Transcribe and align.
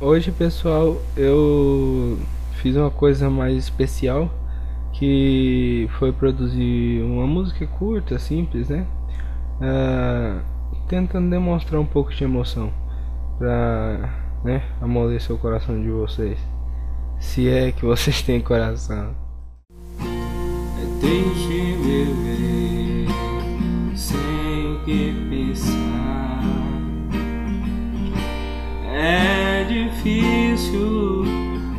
Hoje, 0.00 0.30
pessoal, 0.30 1.02
eu 1.16 2.20
fiz 2.62 2.76
uma 2.76 2.88
coisa 2.88 3.28
mais 3.28 3.56
especial 3.56 4.30
que 4.92 5.88
foi 5.98 6.12
produzir 6.12 7.02
uma 7.02 7.26
música 7.26 7.66
curta, 7.66 8.16
simples, 8.16 8.68
né? 8.68 8.86
Uh, 9.60 10.40
tentando 10.86 11.28
demonstrar 11.28 11.80
um 11.80 11.84
pouco 11.84 12.14
de 12.14 12.22
emoção 12.22 12.72
pra 13.38 14.08
né, 14.44 14.62
amolecer 14.80 15.34
o 15.34 15.38
coração 15.38 15.82
de 15.82 15.90
vocês. 15.90 16.38
Se 17.18 17.48
é 17.48 17.72
que 17.72 17.84
vocês 17.84 18.22
têm 18.22 18.40
coração. 18.40 19.16
Deixe 21.00 21.76
viver 21.76 23.08
sem 23.96 24.78
que 24.84 25.12
pensar. 25.28 26.40
É 28.84 29.37
difícil 29.98 31.24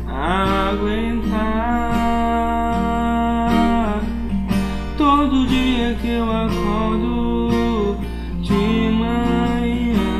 aguentar 0.06 1.40
todo 4.98 5.46
dia 5.46 5.96
que 6.00 6.08
eu 6.08 6.30
acordo 6.30 7.96
de 8.42 8.90
manhã. 8.90 10.10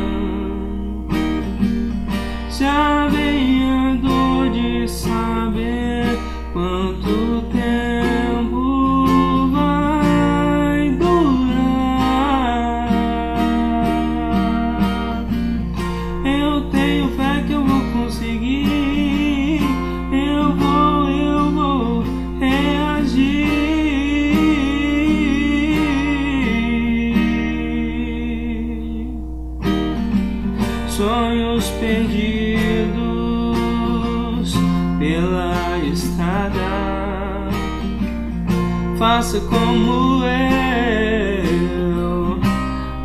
Pela 35.01 35.79
estrada. 35.79 36.61
Faça 38.99 39.41
como 39.41 40.23
eu, 40.27 42.39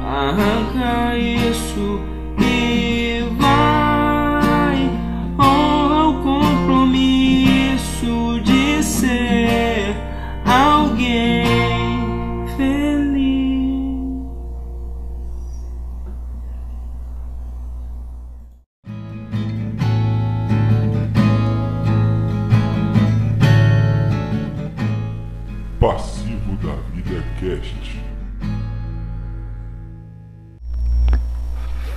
arranca 0.05 1.17
isso 1.17 2.01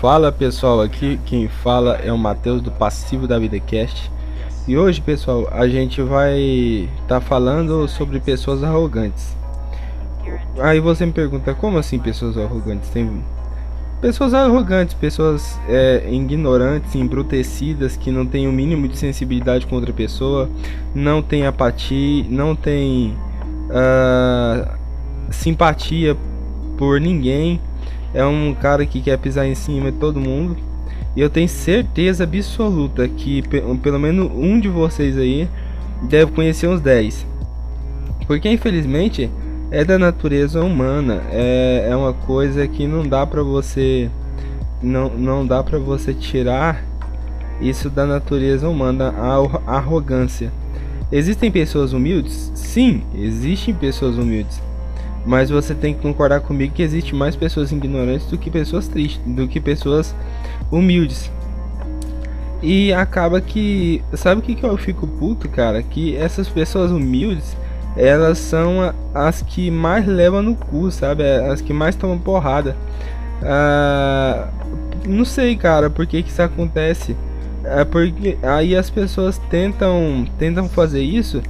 Fala 0.01 0.31
pessoal, 0.31 0.81
aqui 0.81 1.19
quem 1.27 1.49
fala 1.49 1.97
é 1.97 2.13
o 2.13 2.17
Matheus 2.17 2.63
do 2.63 2.71
Passivo 2.71 3.27
da 3.27 3.37
Vida 3.37 3.59
Cast. 3.59 4.09
E 4.69 4.79
hoje, 4.79 5.01
pessoal, 5.01 5.49
a 5.51 5.67
gente 5.67 6.01
vai 6.01 6.39
estar 7.03 7.21
falando 7.21 7.89
sobre 7.89 8.21
pessoas 8.21 8.63
arrogantes. 8.63 9.37
Aí 10.61 10.79
você 10.79 11.05
me 11.05 11.11
pergunta, 11.11 11.53
como 11.53 11.79
assim 11.79 11.99
pessoas 11.99 12.39
arrogantes? 12.39 12.89
Tem 12.91 13.25
pessoas 14.01 14.35
arrogantes, 14.35 14.95
pessoas 14.95 15.59
é, 15.69 16.09
ignorantes, 16.09 16.95
embrutecidas, 16.95 17.97
que 17.97 18.13
não 18.13 18.25
têm 18.25 18.47
o 18.47 18.53
mínimo 18.53 18.87
de 18.87 18.97
sensibilidade 18.97 19.67
com 19.67 19.75
outra 19.75 19.93
pessoa, 19.93 20.49
não 20.95 21.21
tem 21.21 21.45
apatia, 21.45 22.25
não 22.29 22.55
tem 22.55 23.17
ah, 23.69 24.77
simpatia 25.29 26.17
por 26.77 27.01
ninguém. 27.01 27.61
É 28.15 28.25
um 28.25 28.55
cara 28.55 28.85
que 28.87 29.01
quer 29.01 29.19
pisar 29.19 29.47
em 29.47 29.55
cima 29.55 29.91
de 29.93 29.99
todo 29.99 30.21
mundo. 30.21 30.57
E 31.17 31.21
eu 31.21 31.29
tenho 31.31 31.49
certeza 31.49 32.25
absoluta 32.25 33.07
que 33.09 33.43
pe- 33.43 33.63
pelo 33.83 33.99
menos 33.99 34.31
um 34.35 34.59
de 34.59 34.69
vocês 34.69 35.17
aí 35.19 35.49
deve 36.03 36.33
conhecer 36.33 36.69
uns 36.69 36.81
10. 36.81 37.27
Porque 38.27 38.49
infelizmente 38.49 39.31
é 39.71 39.85
da 39.85 39.99
natureza 39.99 40.63
humana. 40.63 41.23
É, 41.31 41.89
é 41.91 41.97
uma 41.97 42.13
coisa 42.13 42.67
que 42.67 42.87
não 42.87 43.03
dá 43.07 43.27
pra 43.27 43.43
você. 43.43 44.09
Não, 44.83 45.09
não 45.11 45.47
dá 45.47 45.63
pra 45.63 45.79
você 45.79 46.15
tirar 46.15 46.85
isso 47.61 47.91
da 47.91 48.07
natureza 48.07 48.69
humana, 48.69 49.09
a 49.19 49.35
arro- 49.35 49.63
arrogância. 49.67 50.53
Existem 51.11 51.51
pessoas 51.51 51.93
humildes? 51.93 52.53
Sim, 52.55 53.03
existem 53.15 53.75
pessoas 53.75 54.17
humildes. 54.17 54.63
Mas 55.27 55.51
você 55.51 55.75
tem 55.75 55.93
que 55.95 56.01
concordar 56.01 56.41
comigo 56.41 56.75
que 56.75 56.83
existe 56.83 57.15
mais 57.15 57.37
pessoas 57.37 57.71
ignorantes 57.71 58.27
do 58.27 58.39
que 58.39 58.51
pessoas 58.51 58.89
tristes, 58.89 59.21
do 59.27 59.47
que 59.47 59.61
pessoas 59.61 60.15
humildes. 60.71 61.31
E 62.63 62.93
acaba 62.93 63.41
que, 63.41 64.03
sabe 64.15 64.41
o 64.41 64.45
que, 64.45 64.55
que 64.55 64.65
eu 64.65 64.77
fico 64.77 65.07
puto, 65.07 65.49
cara? 65.49 65.83
Que 65.83 66.17
essas 66.17 66.49
pessoas 66.49 66.91
humildes, 66.91 67.57
elas 67.97 68.39
são 68.39 68.93
as 69.15 69.43
que 69.43 69.71
mais 69.71 70.07
levam 70.07 70.43
no 70.43 70.55
cu, 70.55 70.91
sabe? 70.91 71.23
É 71.23 71.49
As 71.51 71.61
que 71.61 71.73
mais 71.73 71.95
tomam 71.95 72.19
porrada. 72.19 72.77
Ah, 73.43 74.49
não 75.07 75.25
sei, 75.25 75.57
cara, 75.57 75.89
por 75.89 76.07
que 76.07 76.23
que 76.23 76.31
isso 76.31 76.43
acontece? 76.43 77.17
É 77.65 77.85
porque 77.85 78.39
aí 78.43 78.75
as 78.77 78.91
pessoas 78.91 79.39
tentam 79.51 80.27
tentam 80.39 80.69
fazer 80.69 81.03
isso, 81.03 81.43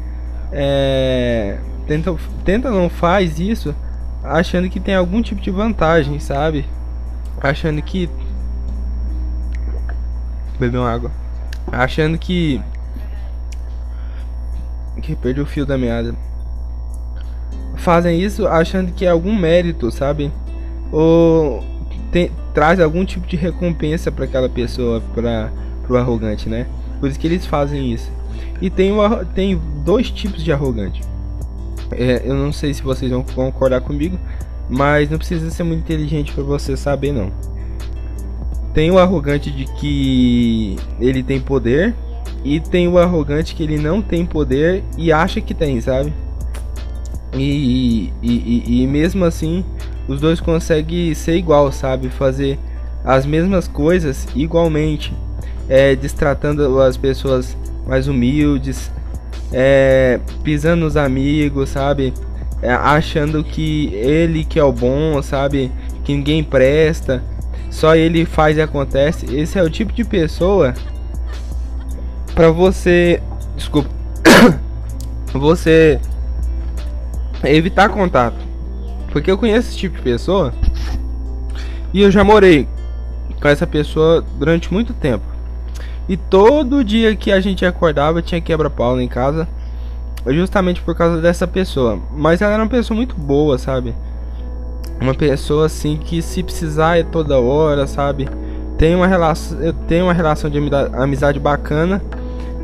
é, 0.53 1.59
tentam 1.89 2.19
tenta 2.45 2.71
não 2.71 2.89
faz 2.91 3.41
isso, 3.41 3.75
achando 4.23 4.69
que 4.69 4.79
tem 4.79 4.95
algum 4.95 5.23
tipo 5.23 5.41
de 5.41 5.51
vantagem, 5.51 6.21
sabe? 6.21 6.67
Achando 7.41 7.81
que 7.81 8.09
beber 10.61 10.79
uma 10.79 10.91
água, 10.91 11.11
achando 11.73 12.19
que 12.19 12.61
que 15.03 15.17
perdeu 15.17 15.45
o 15.45 15.47
fio 15.47 15.65
da 15.65 15.79
meada. 15.79 16.15
Fazem 17.77 18.21
isso 18.21 18.47
achando 18.47 18.93
que 18.93 19.07
é 19.07 19.09
algum 19.09 19.35
mérito, 19.35 19.91
sabe? 19.91 20.31
Ou 20.93 21.65
tem, 22.11 22.31
traz 22.53 22.81
algum 22.81 23.05
tipo 23.05 23.27
de 23.27 23.37
recompensa 23.37 24.11
para 24.11 24.25
aquela 24.25 24.49
pessoa, 24.49 25.01
para 25.15 25.51
pro 25.87 25.97
arrogante, 25.97 26.49
né? 26.49 26.67
Por 27.01 27.09
isso 27.09 27.19
que 27.19 27.27
eles 27.27 27.47
fazem 27.47 27.93
isso. 27.93 28.11
E 28.61 28.69
tem, 28.69 28.93
o 28.93 29.25
tem 29.27 29.59
dois 29.85 30.11
tipos 30.11 30.43
de 30.43 30.53
arrogante. 30.53 31.01
É, 31.93 32.23
eu 32.25 32.35
não 32.35 32.53
sei 32.53 32.75
se 32.75 32.83
vocês 32.83 33.11
vão 33.11 33.23
concordar 33.23 33.81
comigo, 33.81 34.19
mas 34.69 35.09
não 35.11 35.19
precisa 35.19 35.51
ser 35.51 35.63
muito 35.63 35.81
inteligente 35.81 36.33
para 36.33 36.43
você 36.43 36.77
saber 36.77 37.13
não. 37.13 37.31
Tem 38.75 38.91
o 38.91 38.99
arrogante 38.99 39.51
de 39.51 39.65
que 39.75 40.77
ele 41.01 41.23
tem 41.23 41.41
poder 41.41 41.95
e 42.45 42.61
tem 42.61 42.87
o 42.87 42.99
arrogante 42.99 43.55
que 43.55 43.63
ele 43.63 43.79
não 43.79 44.01
tem 44.01 44.25
poder 44.25 44.85
e 44.97 45.11
acha 45.11 45.41
que 45.41 45.55
tem, 45.55 45.81
sabe? 45.81 46.13
E, 47.35 48.13
e, 48.23 48.31
e, 48.31 48.83
e 48.83 48.87
mesmo 48.87 49.25
assim, 49.25 49.65
os 50.07 50.21
dois 50.21 50.41
conseguem 50.41 51.13
ser 51.15 51.37
igual, 51.37 51.71
sabe? 51.73 52.09
Fazer 52.09 52.59
as 53.05 53.25
mesmas 53.27 53.67
coisas 53.67 54.27
igualmente, 54.35 55.13
é, 55.69 55.95
destratando 55.95 56.81
as 56.81 56.97
pessoas 56.97 57.57
mais 57.87 58.07
humildes, 58.07 58.91
é, 59.53 60.21
pisando 60.43 60.85
nos 60.85 60.97
amigos, 60.97 61.71
sabe? 61.71 62.13
É, 62.61 62.73
achando 62.73 63.45
que 63.45 63.95
ele 63.95 64.45
que 64.45 64.59
é 64.59 64.65
o 64.65 64.73
bom, 64.73 65.23
sabe? 65.23 65.71
Que 66.05 66.13
ninguém 66.13 66.43
presta, 66.43 67.23
só 67.71 67.95
ele 67.95 68.25
faz 68.25 68.57
e 68.57 68.63
acontece. 68.63 69.27
Esse 69.35 69.59
é 69.59 69.63
o 69.63 69.71
tipo 69.71 69.93
de 69.93 70.05
pessoa 70.05 70.75
para 72.35 72.51
você, 72.51 73.23
desculpa, 73.57 73.91
você 75.33 76.01
evitar 77.45 77.89
contato. 77.89 78.37
Porque 79.11 79.31
eu 79.31 79.39
conheço 79.39 79.71
esse 79.71 79.77
tipo 79.77 79.97
de 79.97 80.03
pessoa 80.03 80.53
e 81.93 82.03
eu 82.03 82.11
já 82.11 82.23
morei 82.23 82.69
com 83.41 83.49
essa 83.49 83.67
pessoa 83.67 84.25
durante 84.39 84.73
muito 84.73 84.93
tempo. 84.93 85.25
E 86.09 86.17
todo 86.17 86.85
dia 86.85 87.15
que 87.15 87.31
a 87.31 87.41
gente 87.41 87.67
acordava 87.67 88.23
tinha 88.23 88.41
quebra-pau 88.41 89.01
em 89.01 89.09
casa, 89.09 89.47
justamente 90.29 90.81
por 90.81 90.95
causa 90.95 91.21
dessa 91.21 91.47
pessoa. 91.47 92.01
Mas 92.13 92.41
ela 92.41 92.55
era 92.55 92.63
uma 92.63 92.69
pessoa 92.69 92.97
muito 92.97 93.15
boa, 93.15 93.59
sabe? 93.59 93.95
Uma 95.01 95.15
pessoa 95.15 95.67
assim 95.67 95.97
que 95.97 96.23
se 96.23 96.43
precisar 96.43 96.99
é 96.99 97.03
toda 97.03 97.39
hora, 97.39 97.87
sabe? 97.87 98.29
tem 98.79 98.95
uma 98.95 99.09
relação, 99.09 99.61
eu 99.61 99.73
tenho 99.73 100.05
uma 100.05 100.13
relação 100.13 100.49
de 100.49 100.57
amizade, 100.57 100.95
amizade 100.95 101.41
bacana, 101.41 102.01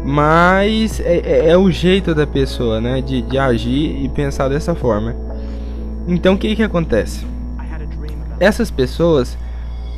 mas 0.05 1.01
é, 1.01 1.17
é, 1.19 1.49
é, 1.49 1.59
o 1.59 1.71
jeito 1.71 2.15
da 2.15 2.27
pessoa, 2.27 2.81
né, 2.81 3.01
de, 3.01 3.21
de 3.21 3.37
agir 3.37 4.01
e 4.03 4.09
pensar 4.09 4.49
dessa 4.49 4.75
forma. 4.77 5.15
Então 6.07 6.35
o 6.35 6.39
que 6.39 6.55
que 6.55 6.63
acontece? 6.63 7.27
Essas 8.39 8.71
pessoas, 8.71 9.37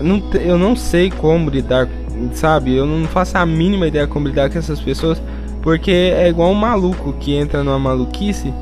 não, 0.01 0.23
eu 0.35 0.57
não 0.57 0.75
sei 0.75 1.11
como 1.11 1.51
lidar, 1.51 1.87
sabe? 2.33 2.75
Eu 2.75 2.87
não 2.87 3.07
faço 3.07 3.37
a 3.39 3.47
mínima 3.47 3.87
ideia 3.87 4.07
como 4.07 4.29
lidar 4.29 4.51
com 4.51 4.59
essas 4.59 4.81
pessoas, 4.81 5.21
porque 5.63 5.91
é 5.91 6.29
igual 6.29 6.51
um 6.51 6.55
maluco 6.55 7.13
que 7.15 7.35
entra 7.35 7.63
numa 7.63 7.79
maluquice 7.79 8.53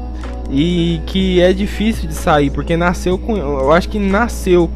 e 0.51 1.01
que 1.06 1.41
é 1.41 1.53
difícil 1.53 2.09
de 2.09 2.15
sair, 2.15 2.51
porque 2.51 2.77
nasceu 2.77 3.19
com. 3.19 3.37
Eu 3.37 3.73
acho 3.73 3.89
que 3.89 3.99
nasceu 3.99 4.71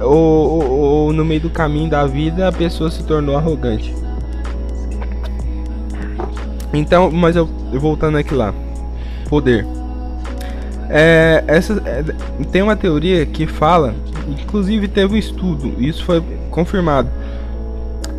ou, 0.00 0.08
ou, 0.08 0.70
ou, 0.70 1.12
no 1.12 1.24
meio 1.24 1.40
do 1.40 1.50
caminho 1.50 1.90
da 1.90 2.06
vida 2.06 2.48
a 2.48 2.52
pessoa 2.52 2.90
se 2.90 3.02
tornou 3.04 3.36
arrogante. 3.36 3.94
Então, 6.72 7.10
mas 7.10 7.36
eu, 7.36 7.46
voltando 7.74 8.16
aqui 8.16 8.34
lá, 8.34 8.54
poder. 9.28 9.66
É, 10.88 11.44
essa, 11.46 11.80
é, 11.84 12.02
tem 12.50 12.62
uma 12.62 12.76
teoria 12.76 13.24
que 13.26 13.46
fala, 13.46 13.94
inclusive 14.28 14.88
teve 14.88 15.14
um 15.14 15.16
estudo, 15.16 15.74
isso 15.78 16.04
foi 16.04 16.22
confirmado. 16.50 17.08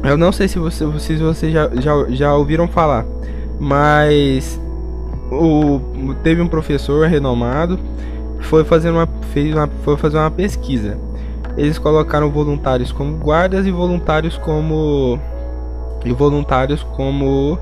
Eu 0.04 0.18
não 0.18 0.32
sei 0.32 0.48
se, 0.48 0.58
você, 0.58 0.86
se 1.00 1.16
vocês 1.18 1.54
já, 1.54 1.70
já, 1.76 2.06
já 2.10 2.36
ouviram 2.36 2.68
falar, 2.68 3.06
mas 3.60 4.60
o, 5.32 5.80
teve 6.24 6.42
um 6.42 6.48
professor 6.48 7.08
renomado 7.08 7.80
foi 8.42 8.64
fazer 8.64 8.90
uma, 8.90 9.08
fez 9.32 9.54
uma, 9.54 9.68
foi 9.84 9.96
fazer 9.98 10.18
uma 10.18 10.32
pesquisa 10.32 10.98
eles 11.58 11.78
colocaram 11.78 12.30
voluntários 12.30 12.92
como 12.92 13.18
guardas 13.18 13.66
e 13.66 13.72
voluntários 13.72 14.38
como 14.38 15.20
e 16.04 16.12
voluntários 16.12 16.82
como 16.84 17.58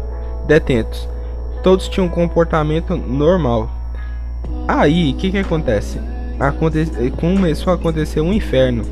detentos. 0.47 1.07
Todos 1.63 1.89
tinham 1.89 2.07
um 2.07 2.09
comportamento 2.09 2.95
normal. 2.95 3.69
Aí, 4.67 5.11
o 5.11 5.15
que 5.15 5.31
que 5.31 5.37
acontece? 5.37 5.99
Aconte 6.39 6.85
começou 7.17 7.73
a 7.73 7.75
acontecer 7.75 8.21
um 8.21 8.31
inferno. 8.31 8.83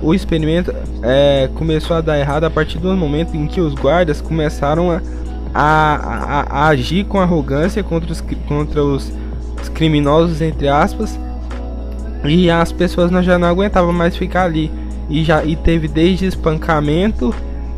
O 0.00 0.14
experimento 0.14 0.72
é, 1.02 1.48
começou 1.54 1.96
a 1.96 2.00
dar 2.00 2.18
errado 2.18 2.44
a 2.44 2.50
partir 2.50 2.78
do 2.78 2.96
momento 2.96 3.36
em 3.36 3.46
que 3.46 3.60
os 3.60 3.74
guardas 3.74 4.20
começaram 4.20 4.90
a, 4.90 5.00
a, 5.52 5.94
a, 5.94 6.40
a 6.40 6.68
agir 6.68 7.04
com 7.04 7.20
arrogância 7.20 7.82
contra 7.82 8.12
os, 8.12 8.20
contra 8.46 8.84
os, 8.84 9.12
os 9.60 9.68
criminosos, 9.68 10.40
entre 10.40 10.68
aspas, 10.68 11.18
e 12.24 12.50
as 12.50 12.70
pessoas 12.70 13.10
já 13.24 13.38
não 13.38 13.48
aguentavam 13.48 13.92
mais 13.92 14.16
ficar 14.16 14.44
ali. 14.44 14.70
E, 15.08 15.24
já, 15.24 15.42
e 15.42 15.56
teve 15.56 15.88
desde 15.88 16.26
espancamento 16.26 17.34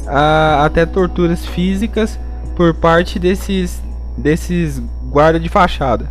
a, 0.07 0.65
até 0.65 0.85
torturas 0.85 1.47
físicas 1.47 2.19
por 2.57 2.75
parte 2.75 3.19
desses, 3.19 3.81
desses 4.19 4.83
guardas 5.11 5.43
de 5.43 5.49
fachada. 5.49 6.11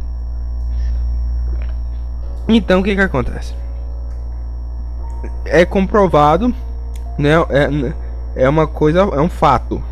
Então 2.47 2.79
o 2.79 2.83
que 2.83 2.95
que 2.95 3.01
acontece? 3.01 3.53
É 5.45 5.65
comprovado, 5.65 6.53
né? 7.17 7.33
É, 7.49 8.43
é 8.43 8.49
uma 8.49 8.67
coisa, 8.67 8.99
é 8.99 9.21
um 9.21 9.29
fato. 9.29 9.83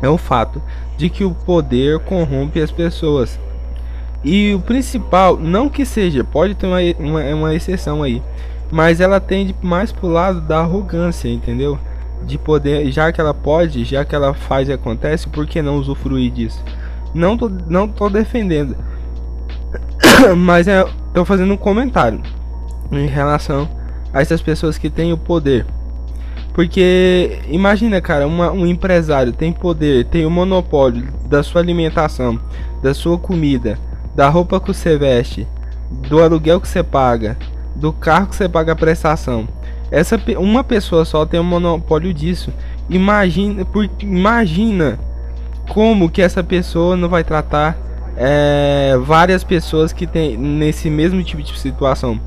É 0.00 0.08
um 0.08 0.18
fato 0.18 0.60
de 0.96 1.08
que 1.08 1.24
o 1.24 1.32
poder 1.32 2.00
corrompe 2.00 2.60
as 2.60 2.70
pessoas. 2.70 3.38
E 4.24 4.54
o 4.54 4.60
principal, 4.60 5.36
não 5.36 5.68
que 5.68 5.84
seja, 5.84 6.22
pode 6.22 6.54
ter 6.54 6.66
uma, 6.66 6.78
uma, 6.98 7.20
uma 7.34 7.54
exceção 7.54 8.02
aí, 8.02 8.22
mas 8.70 9.00
ela 9.00 9.20
tende 9.20 9.54
mais 9.60 9.90
pro 9.90 10.08
lado 10.08 10.40
da 10.40 10.60
arrogância, 10.60 11.28
entendeu? 11.28 11.78
De 12.24 12.38
poder, 12.38 12.90
já 12.92 13.10
que 13.10 13.20
ela 13.20 13.34
pode, 13.34 13.84
já 13.84 14.04
que 14.04 14.14
ela 14.14 14.32
faz 14.32 14.68
e 14.68 14.72
acontece, 14.72 15.28
por 15.28 15.44
que 15.46 15.60
não 15.60 15.76
usufruir 15.76 16.30
disso? 16.30 16.62
Não 17.12 17.36
tô, 17.36 17.48
não 17.48 17.88
tô 17.88 18.08
defendendo, 18.08 18.76
mas 20.38 20.68
é, 20.68 20.84
tô 21.12 21.24
fazendo 21.24 21.52
um 21.52 21.56
comentário 21.56 22.22
em 22.92 23.06
relação 23.06 23.68
a 24.12 24.20
essas 24.20 24.42
pessoas 24.42 24.78
que 24.78 24.90
têm 24.90 25.12
o 25.12 25.18
poder. 25.18 25.66
Porque 26.52 27.40
imagina, 27.48 28.00
cara, 28.00 28.26
uma, 28.26 28.50
um 28.52 28.66
empresário 28.66 29.32
tem 29.32 29.52
poder, 29.52 30.04
tem 30.06 30.26
o 30.26 30.30
monopólio 30.30 31.08
da 31.26 31.42
sua 31.42 31.60
alimentação, 31.60 32.38
da 32.82 32.92
sua 32.92 33.18
comida 33.18 33.78
da 34.14 34.28
roupa 34.28 34.60
que 34.60 34.72
você 34.72 34.96
veste, 34.96 35.46
do 35.90 36.22
aluguel 36.22 36.60
que 36.60 36.68
você 36.68 36.82
paga, 36.82 37.36
do 37.74 37.92
carro 37.92 38.28
que 38.28 38.36
você 38.36 38.48
paga 38.48 38.72
a 38.72 38.76
prestação. 38.76 39.48
Essa 39.90 40.20
uma 40.38 40.64
pessoa 40.64 41.04
só 41.04 41.26
tem 41.26 41.38
o 41.38 41.42
um 41.42 41.46
monopólio 41.46 42.12
disso. 42.14 42.52
Imagina, 42.88 43.64
por, 43.64 43.88
imagina 44.00 44.98
como 45.68 46.10
que 46.10 46.22
essa 46.22 46.42
pessoa 46.42 46.96
não 46.96 47.08
vai 47.08 47.24
tratar 47.24 47.76
é, 48.16 48.96
várias 49.02 49.44
pessoas 49.44 49.92
que 49.92 50.06
tem 50.06 50.36
nesse 50.36 50.88
mesmo 50.90 51.22
tipo 51.22 51.42
de 51.42 51.58
situação. 51.58 52.20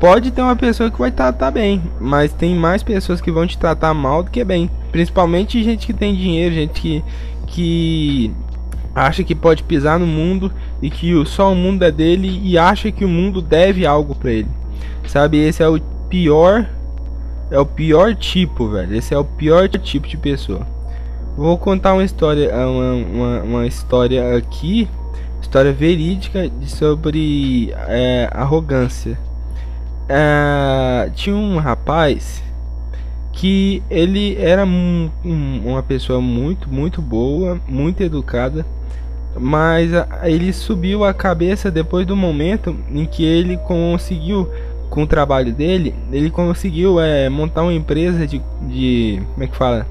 Pode 0.00 0.30
ter 0.30 0.40
uma 0.40 0.56
pessoa 0.56 0.90
que 0.90 0.98
vai 0.98 1.10
tratar 1.10 1.50
bem, 1.50 1.82
mas 2.00 2.32
tem 2.32 2.54
mais 2.54 2.82
pessoas 2.82 3.20
que 3.20 3.30
vão 3.30 3.46
te 3.46 3.58
tratar 3.58 3.92
mal 3.92 4.22
do 4.22 4.30
que 4.30 4.42
bem. 4.42 4.70
Principalmente 4.90 5.62
gente 5.62 5.86
que 5.86 5.92
tem 5.92 6.14
dinheiro, 6.14 6.54
gente 6.54 6.80
que, 6.80 7.04
que 7.46 8.34
acha 8.94 9.22
que 9.22 9.34
pode 9.34 9.62
pisar 9.62 9.98
no 9.98 10.06
mundo 10.06 10.50
e 10.80 10.88
que 10.88 11.12
só 11.26 11.52
o 11.52 11.54
mundo 11.54 11.84
é 11.84 11.92
dele 11.92 12.40
e 12.42 12.56
acha 12.56 12.90
que 12.90 13.04
o 13.04 13.08
mundo 13.08 13.42
deve 13.42 13.84
algo 13.86 14.14
para 14.14 14.30
ele. 14.30 14.48
Sabe, 15.06 15.36
esse 15.36 15.62
é 15.62 15.68
o 15.68 15.78
pior 16.08 16.66
é 17.50 17.58
o 17.58 17.66
pior 17.66 18.14
tipo, 18.14 18.68
velho. 18.68 18.94
Esse 18.94 19.12
é 19.12 19.18
o 19.18 19.24
pior 19.24 19.68
tipo 19.68 20.06
de 20.06 20.16
pessoa. 20.16 20.66
Vou 21.36 21.58
contar 21.58 21.94
uma 21.94 22.04
história, 22.04 22.50
uma, 22.66 22.92
uma, 22.92 23.42
uma 23.42 23.66
história 23.66 24.36
aqui, 24.36 24.88
história 25.42 25.72
verídica 25.72 26.50
sobre 26.66 27.72
é, 27.88 28.30
arrogância. 28.32 29.18
É, 30.12 31.08
tinha 31.14 31.36
um 31.36 31.58
rapaz 31.58 32.42
que 33.32 33.80
ele 33.88 34.36
era 34.36 34.66
um, 34.66 35.08
um, 35.24 35.62
uma 35.66 35.84
pessoa 35.84 36.20
muito, 36.20 36.68
muito 36.68 37.00
boa, 37.00 37.60
muito 37.68 38.02
educada 38.02 38.66
mas 39.38 39.90
ele 40.24 40.52
subiu 40.52 41.04
a 41.04 41.14
cabeça 41.14 41.70
depois 41.70 42.06
do 42.06 42.16
momento 42.16 42.76
em 42.90 43.06
que 43.06 43.24
ele 43.24 43.56
conseguiu 43.58 44.48
com 44.88 45.04
o 45.04 45.06
trabalho 45.06 45.52
dele 45.52 45.94
ele 46.10 46.30
conseguiu 46.30 47.00
é, 47.00 47.28
montar 47.28 47.62
uma 47.62 47.72
empresa 47.72 48.26
de, 48.26 48.42
de 48.62 49.22
como 49.32 49.44
é 49.44 49.46
que 49.46 49.56
fala? 49.56 49.86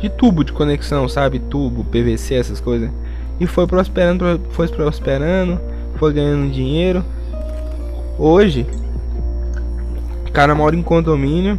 De 0.00 0.08
tubo 0.08 0.42
de 0.42 0.52
conexão 0.52 1.06
sabe? 1.06 1.38
Tubo 1.38 1.84
PVC 1.84 2.34
essas 2.34 2.60
coisas. 2.60 2.90
E 3.38 3.46
foi 3.46 3.66
prosperando 3.66 4.40
foi 4.50 4.68
prosperando 4.68 5.60
foi 5.96 6.14
ganhando 6.14 6.50
dinheiro. 6.50 7.04
Hoje 8.18 8.66
o 10.30 10.32
cara 10.32 10.54
mora 10.54 10.76
em 10.76 10.82
condomínio 10.82 11.58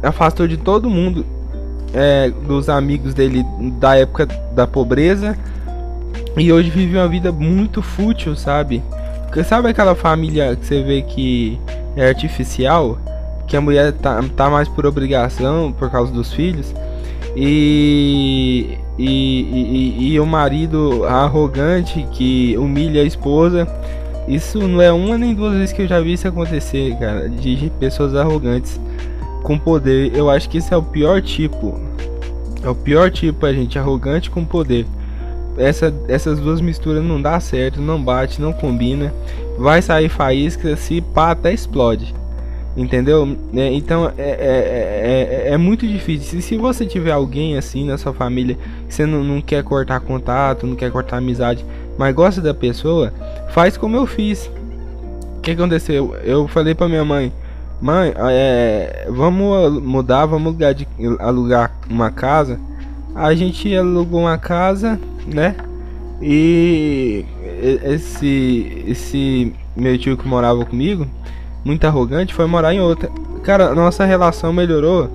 afastou 0.00 0.46
de 0.46 0.56
todo 0.56 0.88
mundo 0.88 1.26
é, 1.92 2.30
dos 2.30 2.68
amigos 2.68 3.12
dele 3.12 3.44
da 3.80 3.98
época 3.98 4.26
da 4.54 4.64
pobreza 4.64 5.36
e 6.36 6.52
hoje 6.52 6.70
vive 6.70 6.96
uma 6.96 7.08
vida 7.08 7.32
muito 7.32 7.82
fútil, 7.82 8.36
sabe? 8.36 8.80
Porque 9.26 9.42
sabe 9.42 9.68
aquela 9.68 9.96
família 9.96 10.54
que 10.54 10.64
você 10.64 10.82
vê 10.82 11.02
que 11.02 11.60
é 11.96 12.08
artificial, 12.08 12.96
que 13.48 13.56
a 13.56 13.60
mulher 13.60 13.92
tá, 13.92 14.22
tá 14.36 14.48
mais 14.48 14.68
por 14.68 14.86
obrigação 14.86 15.72
por 15.72 15.90
causa 15.90 16.12
dos 16.12 16.32
filhos 16.32 16.72
e 17.36 18.78
e, 18.96 19.40
e, 19.98 20.12
e 20.12 20.20
o 20.20 20.26
marido 20.26 21.04
arrogante 21.06 22.06
que 22.12 22.56
humilha 22.58 23.02
a 23.02 23.04
esposa. 23.04 23.66
Isso 24.28 24.58
não 24.66 24.80
é 24.80 24.92
uma 24.92 25.18
nem 25.18 25.34
duas 25.34 25.54
vezes 25.54 25.72
que 25.72 25.82
eu 25.82 25.88
já 25.88 26.00
vi 26.00 26.12
isso 26.12 26.28
acontecer, 26.28 26.96
cara, 26.98 27.28
de 27.28 27.70
pessoas 27.78 28.14
arrogantes 28.14 28.80
com 29.42 29.58
poder. 29.58 30.14
Eu 30.14 30.30
acho 30.30 30.48
que 30.48 30.58
esse 30.58 30.72
é 30.72 30.76
o 30.76 30.82
pior 30.82 31.20
tipo. 31.22 31.80
É 32.62 32.68
o 32.68 32.74
pior 32.74 33.10
tipo, 33.10 33.44
a 33.46 33.52
gente, 33.52 33.78
arrogante 33.78 34.30
com 34.30 34.44
poder. 34.44 34.86
Essa, 35.56 35.92
essas 36.08 36.38
duas 36.38 36.60
misturas 36.60 37.02
não 37.02 37.20
dá 37.20 37.38
certo, 37.40 37.80
não 37.80 38.02
bate, 38.02 38.40
não 38.40 38.52
combina. 38.52 39.12
Vai 39.58 39.82
sair 39.82 40.08
faísca, 40.08 40.76
se 40.76 41.00
pá, 41.00 41.32
até 41.32 41.52
explode. 41.52 42.14
Entendeu? 42.76 43.36
É, 43.54 43.72
então 43.72 44.12
é, 44.16 44.30
é, 44.30 45.48
é, 45.48 45.52
é, 45.52 45.56
muito 45.56 45.86
difícil. 45.86 46.38
E 46.38 46.42
se 46.42 46.56
você 46.56 46.86
tiver 46.86 47.10
alguém 47.10 47.56
assim 47.56 47.84
na 47.84 47.98
sua 47.98 48.12
família 48.12 48.56
você 48.88 49.04
não, 49.04 49.24
não 49.24 49.40
quer 49.40 49.62
cortar 49.64 49.98
contato, 50.00 50.66
não 50.66 50.76
quer 50.76 50.90
cortar 50.90 51.16
amizade, 51.16 51.64
mas 51.98 52.14
gosta 52.14 52.40
da 52.40 52.54
pessoa, 52.54 53.12
faz 53.50 53.76
como 53.76 53.96
eu 53.96 54.06
fiz. 54.06 54.50
O 55.36 55.40
que 55.40 55.50
aconteceu? 55.50 56.14
Eu 56.22 56.46
falei 56.46 56.74
pra 56.74 56.88
minha 56.88 57.04
mãe: 57.04 57.32
Mãe, 57.80 58.12
é, 58.30 59.06
vamos 59.08 59.82
mudar, 59.82 60.26
vamos 60.26 60.48
alugar, 60.48 60.74
de, 60.74 60.86
alugar 61.18 61.72
uma 61.88 62.10
casa. 62.10 62.60
A 63.14 63.34
gente 63.34 63.74
alugou 63.74 64.20
uma 64.20 64.38
casa, 64.38 65.00
né? 65.26 65.56
E 66.22 67.24
esse 67.82 68.84
esse 68.86 69.54
meu 69.74 69.96
tio 69.96 70.16
que 70.16 70.28
morava 70.28 70.64
comigo, 70.66 71.06
muito 71.64 71.84
arrogante, 71.86 72.34
foi 72.34 72.46
morar 72.46 72.74
em 72.74 72.80
outra. 72.80 73.10
cara, 73.42 73.74
nossa 73.74 74.04
relação 74.04 74.52
melhorou 74.52 75.10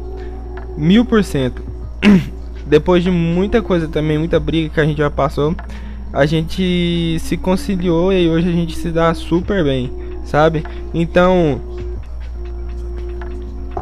mil 0.78 1.06
por 1.06 1.24
cento. 1.24 1.64
Depois 2.66 3.04
de 3.04 3.12
muita 3.12 3.62
coisa 3.62 3.88
também, 3.88 4.18
muita 4.18 4.40
briga 4.40 4.70
que 4.70 4.80
a 4.80 4.86
gente 4.86 4.98
já 4.98 5.10
passou, 5.10 5.56
a 6.12 6.26
gente 6.26 7.18
se 7.20 7.38
conciliou 7.38 8.12
e 8.12 8.28
hoje 8.28 8.50
a 8.50 8.52
gente 8.52 8.76
se 8.76 8.90
dá 8.90 9.14
super 9.14 9.64
bem, 9.64 9.92
sabe? 10.24 10.64
Então, 10.94 11.62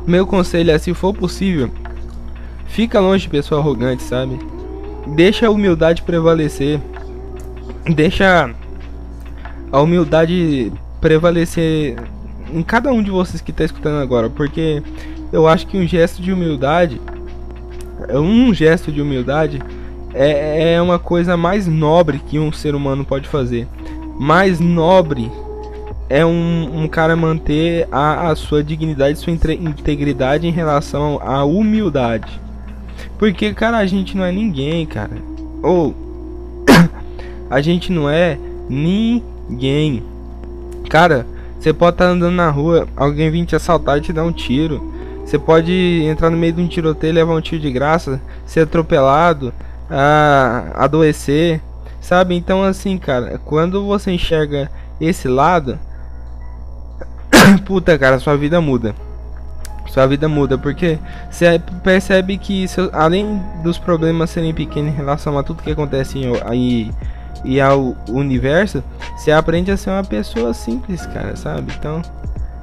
meu 0.05 0.27
conselho 0.27 0.72
é, 0.72 0.77
se 0.77 0.93
for 0.93 1.13
possível, 1.13 1.72
fica 2.65 3.00
longe 3.00 3.24
de 3.24 3.29
pessoa 3.29 3.62
arrogante, 3.62 4.03
sabe? 4.03 4.38
Deixa 5.15 5.48
a 5.48 5.51
humildade 5.51 6.01
prevalecer. 6.01 6.79
Deixa 7.96 8.50
a 9.72 9.82
humildade 9.82 10.72
prevalecer 11.00 11.96
em 12.54 12.64
cada 12.64 12.92
um 12.92 13.02
de 13.02 13.12
vocês 13.12 13.42
que 13.42 13.52
está 13.52 13.64
escutando 13.64 14.02
agora, 14.02 14.30
porque 14.30 14.82
eu 15.32 15.48
acho 15.48 15.66
que 15.68 15.78
um 15.78 15.88
gesto 15.88 16.22
de 16.22 16.32
humildade, 16.32 17.02
um 18.14 18.54
gesto 18.54 18.92
de 18.92 19.02
humildade 19.02 19.62
é, 20.14 20.74
é 20.74 20.82
uma 20.82 21.00
coisa 21.00 21.36
mais 21.36 21.68
nobre 21.68 22.20
que 22.20 22.38
um 22.38 22.52
ser 22.52 22.76
humano 22.76 23.04
pode 23.04 23.28
fazer. 23.28 23.68
Mais 24.20 24.60
nobre 24.60 25.32
é 26.10 26.24
um, 26.26 26.84
um 26.84 26.88
cara 26.88 27.16
manter 27.16 27.88
a, 27.92 28.30
a 28.30 28.36
sua 28.36 28.64
dignidade, 28.64 29.18
sua 29.18 29.34
integridade 29.34 30.48
em 30.48 30.52
relação 30.52 31.20
à 31.22 31.44
humildade. 31.44 32.40
Porque, 33.18 33.54
cara, 33.54 33.78
a 33.78 33.86
gente 33.86 34.16
não 34.16 34.24
é 34.24 34.32
ninguém, 34.32 34.86
cara. 34.86 35.18
Ou 35.64 35.96
a 37.50 37.62
gente 37.62 37.92
não 37.92 38.10
é 38.10 38.38
ninguém. 38.70 40.04
Cara, 40.90 41.26
você 41.63 41.72
pode 41.72 41.96
estar 41.96 42.08
tá 42.08 42.12
andando 42.12 42.36
na 42.36 42.50
rua, 42.50 42.86
alguém 42.93 43.32
vir 43.32 43.46
te 43.46 43.55
assaltar 43.55 43.98
e 43.98 44.01
te 44.01 44.12
dar 44.12 44.25
um 44.25 44.34
tiro. 44.34 44.84
Você 45.25 45.39
pode 45.39 45.72
entrar 46.03 46.29
no 46.29 46.36
meio 46.36 46.51
de 46.51 46.62
um 46.62 46.67
tiroteio 46.67 47.12
e 47.12 47.15
levar 47.15 47.34
um 47.34 47.39
tiro 47.39 47.62
de 47.62 47.72
graça, 47.72 48.22
ser 48.46 48.62
atropelado, 48.62 49.53
a, 49.89 50.74
adoecer, 50.75 51.62
sabe? 52.01 52.36
Então, 52.36 52.62
assim, 52.62 52.98
cara, 52.98 53.39
quando 53.46 53.86
você 53.86 54.12
enxerga 54.12 54.70
esse 55.00 55.29
lado, 55.29 55.79
puta, 57.65 57.98
cara, 57.98 58.20
sua 58.20 58.36
vida 58.36 58.60
muda. 58.60 58.93
Sua 59.88 60.05
vida 60.05 60.27
muda, 60.27 60.58
porque 60.58 61.00
você 61.32 61.62
percebe 61.82 62.38
que, 62.38 62.67
seu, 62.67 62.89
além 62.91 63.41
dos 63.63 63.77
problemas 63.77 64.32
serem 64.32 64.53
pequenos 64.53 64.91
em 64.91 64.98
relação 64.98 65.38
a 65.38 65.43
tudo 65.43 65.63
que 65.63 65.72
acontece 65.72 66.20
aí 66.46 66.91
e 67.44 67.60
ao 67.60 67.96
universo, 68.10 68.84
você 69.16 69.32
aprende 69.32 69.72
a 69.72 69.78
ser 69.78 69.90
uma 69.90 70.04
pessoa 70.04 70.54
simples, 70.54 71.06
cara, 71.08 71.36
sabe? 71.36 71.74
Então, 71.78 72.02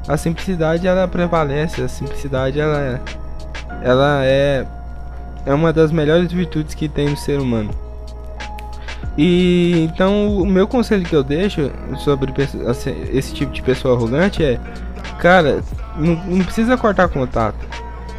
a 0.09 0.17
simplicidade 0.17 0.87
ela 0.87 1.07
prevalece, 1.07 1.83
a 1.83 1.89
simplicidade 1.89 2.59
ela, 2.59 3.01
ela 3.83 4.25
é, 4.25 4.67
é 5.45 5.55
uma 5.55 5.73
das 5.73 5.93
melhores 5.93 6.33
virtudes 6.33 6.75
que 6.75 6.89
tem 6.89 7.11
no 7.11 7.17
ser 7.17 7.41
humano. 7.41 7.71
E 9.19 9.89
então 9.91 10.39
o 10.39 10.47
meu 10.47 10.67
conselho 10.67 11.05
que 11.05 11.15
eu 11.15 11.23
deixo 11.23 11.71
sobre 11.99 12.33
esse 13.13 13.35
tipo 13.35 13.53
de 13.53 13.61
pessoa 13.61 13.95
arrogante 13.95 14.43
é, 14.43 14.59
cara, 15.19 15.63
não, 15.97 16.15
não 16.25 16.45
precisa 16.45 16.77
cortar 16.77 17.09
contato, 17.09 17.59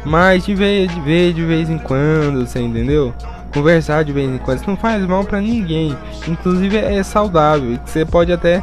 mas 0.04 0.44
de 0.44 0.54
vez, 0.54 0.92
de 0.92 1.00
vez 1.00 1.34
de 1.34 1.44
vez 1.44 1.70
em 1.70 1.78
quando, 1.78 2.46
você 2.46 2.60
entendeu? 2.60 3.12
Conversar 3.52 4.04
de 4.04 4.12
vez 4.12 4.30
em 4.30 4.38
quando, 4.38 4.66
não 4.66 4.76
faz 4.76 5.04
mal 5.06 5.24
para 5.24 5.40
ninguém, 5.40 5.96
inclusive 6.26 6.76
é 6.76 7.02
saudável. 7.02 7.78
Você 7.84 8.04
pode 8.04 8.32
até 8.32 8.62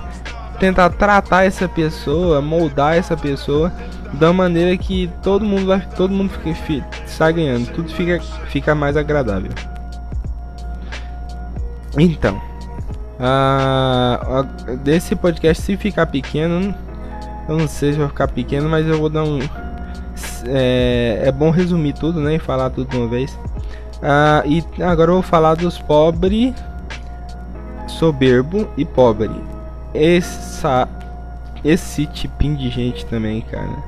tentar 0.59 0.89
tratar 0.89 1.45
essa 1.45 1.67
pessoa, 1.67 2.41
moldar 2.41 2.95
essa 2.95 3.15
pessoa 3.15 3.71
da 4.13 4.33
maneira 4.33 4.75
que 4.77 5.09
todo 5.21 5.45
mundo 5.45 5.67
vai, 5.67 5.81
todo 5.95 6.11
mundo 6.11 6.31
fica, 6.63 6.87
sai 7.05 7.33
ganhando, 7.33 7.71
tudo 7.71 7.89
fica, 7.93 8.19
fica 8.47 8.73
mais 8.73 8.97
agradável. 8.97 9.51
Então, 11.97 12.41
uh, 13.19 14.75
desse 14.77 15.15
podcast, 15.15 15.63
se 15.63 15.77
ficar 15.77 16.05
pequeno, 16.07 16.73
eu 17.47 17.57
não 17.57 17.67
sei 17.67 17.93
se 17.93 17.99
vai 17.99 18.07
ficar 18.07 18.27
pequeno, 18.27 18.69
mas 18.69 18.87
eu 18.87 18.97
vou 18.97 19.09
dar 19.09 19.23
um. 19.23 19.39
É, 20.45 21.21
é 21.25 21.31
bom 21.31 21.49
resumir 21.49 21.93
tudo, 21.93 22.19
né? 22.19 22.35
E 22.35 22.39
falar 22.39 22.69
tudo 22.69 22.89
de 22.89 22.97
uma 22.97 23.07
vez. 23.07 23.37
Uh, 24.01 24.47
e 24.47 24.83
agora 24.83 25.11
eu 25.11 25.15
vou 25.15 25.23
falar 25.23 25.55
dos 25.55 25.77
pobre, 25.77 26.53
soberbo 27.87 28.67
e 28.77 28.85
pobre. 28.85 29.29
Essa, 29.93 30.87
esse 31.63 32.05
tipinho 32.05 32.55
de 32.55 32.69
gente 32.69 33.05
também, 33.05 33.41
cara. 33.41 33.83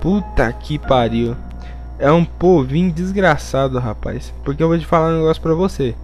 Puta 0.00 0.52
que 0.52 0.78
pariu. 0.78 1.36
É 1.98 2.10
um 2.10 2.24
povinho 2.24 2.92
desgraçado, 2.92 3.78
rapaz. 3.78 4.32
Porque 4.44 4.62
eu 4.62 4.68
vou 4.68 4.78
te 4.78 4.86
falar 4.86 5.08
um 5.08 5.18
negócio 5.18 5.42
pra 5.42 5.52
você. 5.52 5.94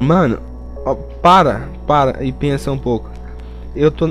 Mano, 0.00 0.38
ó, 0.84 0.94
para, 0.94 1.68
para 1.86 2.24
e 2.24 2.32
pensa 2.32 2.72
um 2.72 2.78
pouco. 2.78 3.10
Eu 3.74 3.90
tô. 3.90 4.06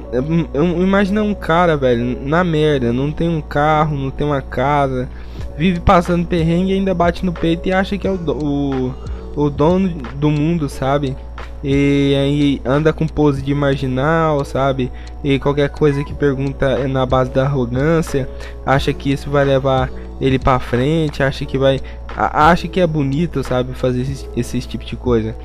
Eu, 0.53 0.63
imagina 0.81 1.23
um 1.23 1.33
cara, 1.33 1.75
velho, 1.75 2.19
na 2.23 2.43
merda, 2.43 2.93
não 2.93 3.11
tem 3.11 3.27
um 3.27 3.41
carro, 3.41 3.97
não 3.97 4.11
tem 4.11 4.25
uma 4.25 4.41
casa, 4.41 5.09
vive 5.57 5.79
passando 5.79 6.27
perrengue 6.27 6.73
ainda 6.73 6.93
bate 6.93 7.25
no 7.25 7.33
peito 7.33 7.67
e 7.67 7.73
acha 7.73 7.97
que 7.97 8.07
é 8.07 8.11
o, 8.11 8.15
o, 8.15 8.93
o 9.35 9.49
dono 9.49 9.89
do 10.15 10.29
mundo, 10.29 10.69
sabe? 10.69 11.15
E 11.63 12.13
aí 12.15 12.61
anda 12.63 12.93
com 12.93 13.07
pose 13.07 13.41
de 13.41 13.53
marginal, 13.53 14.45
sabe? 14.45 14.91
E 15.23 15.39
qualquer 15.39 15.69
coisa 15.69 16.03
que 16.03 16.13
pergunta 16.13 16.65
é 16.65 16.87
na 16.87 17.05
base 17.05 17.31
da 17.31 17.43
arrogância, 17.43 18.29
acha 18.65 18.93
que 18.93 19.11
isso 19.11 19.29
vai 19.29 19.45
levar 19.45 19.89
ele 20.21 20.37
para 20.37 20.59
frente, 20.59 21.23
acha 21.23 21.45
que 21.45 21.57
vai 21.57 21.81
acha 22.15 22.67
que 22.67 22.79
é 22.79 22.87
bonito, 22.87 23.43
sabe, 23.43 23.73
fazer 23.73 24.01
esse, 24.01 24.29
esse 24.37 24.61
tipo 24.61 24.85
de 24.85 24.95
coisa. 24.95 25.35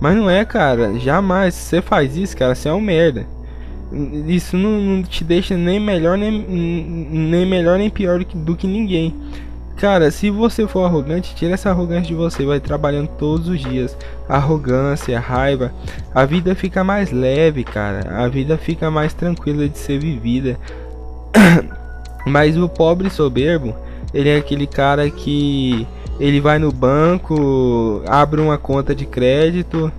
Mas 0.00 0.16
não 0.16 0.30
é, 0.30 0.44
cara. 0.44 0.98
Jamais. 0.98 1.54
Se 1.54 1.62
você 1.62 1.82
faz 1.82 2.16
isso, 2.16 2.36
cara, 2.36 2.54
você 2.54 2.68
é 2.68 2.72
um 2.72 2.80
merda. 2.80 3.26
Isso 4.26 4.56
não, 4.56 4.80
não 4.80 5.02
te 5.02 5.24
deixa 5.24 5.56
nem 5.56 5.80
melhor 5.80 6.16
nem, 6.16 6.30
nem 6.30 7.44
melhor 7.44 7.76
nem 7.76 7.90
pior 7.90 8.20
do 8.20 8.24
que, 8.24 8.36
do 8.36 8.56
que 8.56 8.66
ninguém. 8.66 9.14
Cara, 9.80 10.10
se 10.10 10.28
você 10.28 10.68
for 10.68 10.84
arrogante, 10.84 11.34
tira 11.34 11.54
essa 11.54 11.70
arrogância 11.70 12.08
de 12.08 12.14
você, 12.14 12.44
vai 12.44 12.60
trabalhando 12.60 13.08
todos 13.08 13.48
os 13.48 13.58
dias. 13.58 13.96
Arrogância, 14.28 15.18
raiva, 15.18 15.72
a 16.14 16.26
vida 16.26 16.54
fica 16.54 16.84
mais 16.84 17.10
leve, 17.10 17.64
cara. 17.64 18.22
A 18.22 18.28
vida 18.28 18.58
fica 18.58 18.90
mais 18.90 19.14
tranquila 19.14 19.66
de 19.66 19.78
ser 19.78 19.98
vivida. 19.98 20.58
Mas 22.26 22.58
o 22.58 22.68
pobre 22.68 23.08
soberbo, 23.08 23.74
ele 24.12 24.28
é 24.28 24.36
aquele 24.36 24.66
cara 24.66 25.08
que 25.08 25.88
ele 26.18 26.42
vai 26.42 26.58
no 26.58 26.70
banco, 26.70 28.02
abre 28.06 28.38
uma 28.38 28.58
conta 28.58 28.94
de 28.94 29.06
crédito, 29.06 29.90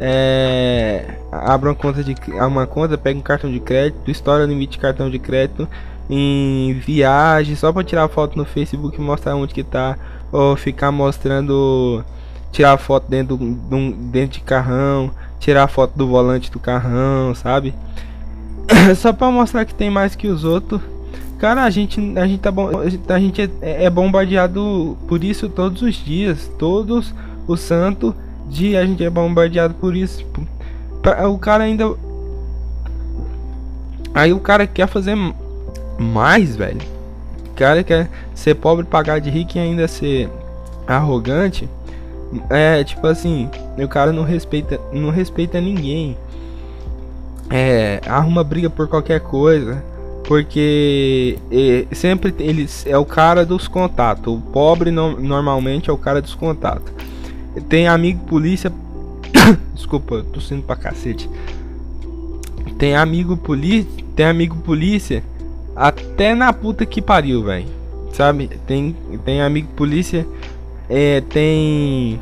é, 0.00 1.04
abre 1.30 1.68
uma 1.68 1.74
conta 1.74 2.02
de 2.02 2.14
uma 2.32 2.66
conta, 2.66 2.96
pega 2.96 3.18
um 3.18 3.22
cartão 3.22 3.52
de 3.52 3.60
crédito, 3.60 4.10
estoura 4.10 4.44
o 4.44 4.46
limite 4.46 4.72
de 4.72 4.78
cartão 4.78 5.10
de 5.10 5.18
crédito 5.18 5.68
em 6.10 6.74
viagem 6.74 7.54
só 7.54 7.72
para 7.72 7.84
tirar 7.84 8.08
foto 8.08 8.36
no 8.36 8.44
Facebook 8.44 8.98
e 8.98 9.00
mostrar 9.00 9.36
onde 9.36 9.54
que 9.54 9.62
tá 9.62 9.96
ou 10.32 10.56
ficar 10.56 10.90
mostrando 10.90 12.04
tirar 12.50 12.76
foto 12.76 13.08
dentro 13.08 13.36
do, 13.36 13.92
dentro 13.92 14.38
de 14.38 14.40
carrão, 14.40 15.10
tirar 15.38 15.68
foto 15.68 15.96
do 15.96 16.08
volante 16.08 16.50
do 16.50 16.58
carrão, 16.58 17.34
sabe? 17.34 17.72
só 18.96 19.12
para 19.12 19.30
mostrar 19.30 19.64
que 19.64 19.74
tem 19.74 19.88
mais 19.88 20.16
que 20.16 20.26
os 20.26 20.44
outros 20.44 20.80
Cara, 21.40 21.64
a 21.64 21.70
gente, 21.70 21.98
a 22.18 22.26
gente 22.26 22.40
tá 22.40 22.50
bom, 22.50 22.68
a 23.08 23.18
gente 23.18 23.40
é, 23.62 23.84
é 23.84 23.88
bombardeado 23.88 24.98
por 25.08 25.24
isso 25.24 25.48
todos 25.48 25.80
os 25.80 25.94
dias, 25.94 26.50
todos 26.58 27.14
o 27.48 27.56
santo 27.56 28.14
dia 28.46 28.78
a 28.78 28.84
gente 28.84 29.02
é 29.02 29.08
bombardeado 29.08 29.72
por 29.72 29.96
isso. 29.96 30.22
O 31.32 31.38
cara 31.38 31.64
ainda 31.64 31.96
Aí 34.12 34.34
o 34.34 34.40
cara 34.40 34.66
quer 34.66 34.86
fazer 34.86 35.16
mais, 36.00 36.56
velho. 36.56 36.80
O 37.50 37.54
cara 37.54 37.84
quer 37.84 38.08
ser 38.34 38.54
pobre, 38.54 38.84
pagar 38.84 39.20
de 39.20 39.28
rico 39.30 39.52
e 39.56 39.60
ainda 39.60 39.86
ser 39.86 40.28
arrogante. 40.86 41.68
É, 42.48 42.82
tipo 42.84 43.06
assim, 43.06 43.50
o 43.76 43.88
cara 43.88 44.12
não 44.12 44.22
respeita, 44.22 44.80
não 44.92 45.10
respeita 45.10 45.60
ninguém. 45.60 46.16
É, 47.50 48.00
arruma 48.06 48.44
briga 48.44 48.70
por 48.70 48.88
qualquer 48.88 49.20
coisa. 49.20 49.82
Porque 50.24 51.38
é, 51.50 51.92
sempre 51.92 52.32
eles 52.38 52.86
é 52.86 52.96
o 52.96 53.04
cara 53.04 53.44
dos 53.44 53.66
contatos. 53.66 54.32
O 54.32 54.40
pobre 54.40 54.92
no, 54.92 55.20
normalmente 55.20 55.90
é 55.90 55.92
o 55.92 55.98
cara 55.98 56.22
dos 56.22 56.34
contatos. 56.34 56.92
Tem 57.68 57.88
amigo 57.88 58.24
polícia. 58.26 58.72
Desculpa, 59.74 60.24
tô 60.32 60.40
sendo 60.40 60.62
pra 60.62 60.76
cacete. 60.76 61.28
Tem 62.78 62.94
amigo 62.94 63.36
polícia. 63.36 63.90
Tem 64.14 64.26
amigo 64.26 64.56
polícia. 64.58 65.24
Até 65.80 66.34
na 66.34 66.52
puta 66.52 66.84
que 66.84 67.00
pariu, 67.00 67.42
velho. 67.42 67.66
Sabe? 68.12 68.48
Tem, 68.66 68.94
tem 69.24 69.40
amigo 69.40 69.68
polícia. 69.74 70.26
É, 70.88 71.22
tem. 71.22 72.20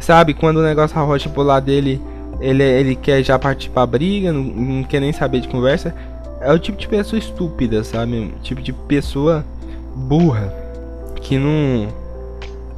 Sabe, 0.00 0.32
quando 0.32 0.56
o 0.56 0.62
negócio 0.62 0.98
arrocha 0.98 1.28
pro 1.28 1.42
lado 1.42 1.66
dele, 1.66 2.00
ele, 2.40 2.62
ele 2.62 2.96
quer 2.96 3.22
já 3.22 3.38
partir 3.38 3.68
pra 3.68 3.84
briga, 3.84 4.32
não, 4.32 4.42
não 4.42 4.84
quer 4.84 5.00
nem 5.00 5.12
saber 5.12 5.40
de 5.40 5.48
conversa 5.48 5.94
é 6.40 6.52
o 6.52 6.58
tipo 6.58 6.78
de 6.78 6.88
pessoa 6.88 7.18
estúpida, 7.18 7.82
sabe? 7.82 8.32
Tipo 8.42 8.62
de 8.62 8.72
pessoa 8.72 9.44
burra 9.94 10.52
que 11.20 11.36
não 11.38 11.88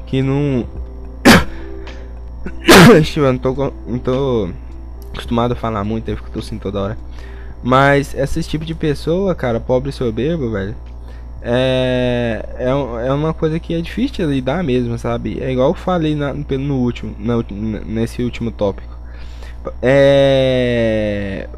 que 0.07 0.23
não 0.23 0.67
eu 3.17 3.33
não 3.33 3.39
tô, 3.39 3.73
não 3.87 3.99
tô 3.99 4.51
acostumado 5.13 5.53
a 5.53 5.57
falar 5.57 5.85
muito, 5.85 6.09
eu 6.09 6.17
fico 6.17 6.31
tossindo 6.31 6.63
toda 6.63 6.81
hora. 6.81 6.99
Mas 7.63 8.15
esse 8.15 8.43
tipo 8.43 8.65
de 8.65 8.75
pessoa, 8.75 9.35
cara, 9.35 9.61
pobre 9.61 9.91
e 9.91 9.93
soberbo, 9.93 10.51
velho, 10.51 10.75
é, 11.43 12.45
é, 12.59 12.69
é 12.69 13.13
uma 13.13 13.33
coisa 13.33 13.59
que 13.59 13.75
é 13.75 13.81
difícil 13.81 14.27
de 14.27 14.35
lidar 14.35 14.63
mesmo, 14.63 14.99
sabe? 14.99 15.41
É 15.43 15.51
igual 15.51 15.71
eu 15.71 15.75
falei 15.75 16.15
na, 16.15 16.33
no 16.35 16.77
último, 16.77 17.15
na, 17.19 17.43
nesse 17.87 18.23
último 18.23 18.51
tópico. 18.51 18.99
É, 19.83 21.49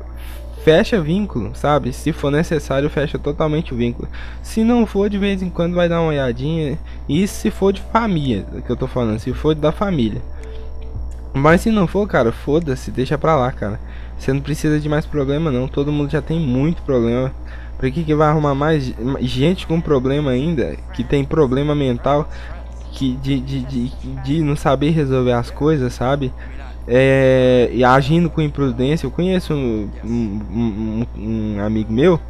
fecha 0.64 1.00
vínculo, 1.00 1.52
sabe? 1.54 1.92
Se 1.92 2.12
for 2.12 2.30
necessário, 2.30 2.88
fecha 2.90 3.18
totalmente 3.18 3.74
o 3.74 3.76
vínculo. 3.76 4.08
Se 4.42 4.64
não 4.64 4.86
for, 4.86 5.08
de 5.10 5.18
vez 5.18 5.42
em 5.42 5.50
quando 5.50 5.74
vai 5.74 5.88
dar 5.88 6.00
uma 6.00 6.10
olhadinha. 6.10 6.78
E 7.08 7.26
se 7.26 7.50
for 7.50 7.72
de 7.72 7.82
família, 7.92 8.46
que 8.64 8.70
eu 8.70 8.76
tô 8.76 8.86
falando, 8.86 9.18
se 9.18 9.32
for 9.32 9.54
da 9.54 9.72
família. 9.72 10.22
Mas 11.34 11.62
se 11.62 11.70
não 11.70 11.86
for, 11.86 12.06
cara, 12.06 12.30
foda-se, 12.30 12.90
deixa 12.90 13.16
pra 13.16 13.36
lá, 13.36 13.50
cara. 13.50 13.80
Você 14.22 14.32
não 14.32 14.40
precisa 14.40 14.78
de 14.78 14.88
mais 14.88 15.04
problema, 15.04 15.50
não. 15.50 15.66
Todo 15.66 15.90
mundo 15.90 16.10
já 16.10 16.22
tem 16.22 16.38
muito 16.38 16.82
problema. 16.82 17.32
Pra 17.76 17.90
que, 17.90 18.04
que 18.04 18.14
vai 18.14 18.28
arrumar 18.28 18.54
mais 18.54 18.94
gente 19.20 19.66
com 19.66 19.80
problema 19.80 20.30
ainda? 20.30 20.76
Que 20.94 21.02
tem 21.02 21.24
problema 21.24 21.74
mental 21.74 22.28
que 22.92 23.16
de, 23.16 23.40
de, 23.40 23.60
de, 23.62 23.88
de 24.22 24.42
não 24.42 24.54
saber 24.54 24.90
resolver 24.90 25.32
as 25.32 25.50
coisas, 25.50 25.92
sabe? 25.94 26.32
é, 26.86 27.70
e 27.72 27.84
agindo 27.84 28.28
com 28.30 28.40
imprudência. 28.40 29.06
Eu 29.06 29.10
conheço 29.10 29.54
um, 29.54 29.88
um, 30.04 30.40
um, 30.50 31.06
um 31.16 31.60
amigo 31.60 31.92
meu 31.92 32.20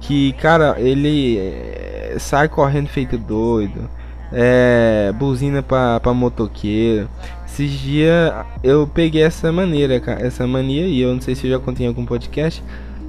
que, 0.00 0.32
cara, 0.34 0.76
ele 0.78 1.38
é, 1.38 2.16
sai 2.18 2.48
correndo 2.48 2.88
feito 2.88 3.18
doido, 3.18 3.88
é, 4.32 5.12
buzina 5.18 5.62
pra 5.62 6.00
motoqueiro. 6.14 7.08
Esses 7.46 7.70
dias 7.70 8.32
eu 8.62 8.86
peguei 8.86 9.22
essa 9.22 9.50
maneira, 9.50 10.00
essa 10.20 10.46
mania, 10.46 10.86
e 10.86 11.00
eu 11.00 11.12
não 11.12 11.20
sei 11.20 11.34
se 11.34 11.46
eu 11.46 11.52
já 11.52 11.58
contei 11.58 11.84
em 11.84 11.88
algum 11.88 12.06
podcast, 12.06 12.62